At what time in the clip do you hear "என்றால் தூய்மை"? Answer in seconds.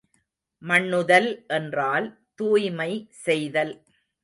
1.49-2.91